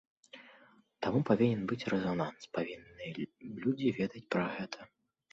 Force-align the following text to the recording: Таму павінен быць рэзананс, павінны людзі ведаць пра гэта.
Таму 1.05 1.19
павінен 1.29 1.59
быць 1.71 1.87
рэзананс, 1.93 2.41
павінны 2.57 3.05
людзі 3.63 3.93
ведаць 3.99 4.23
пра 4.37 4.47
гэта. 4.57 4.89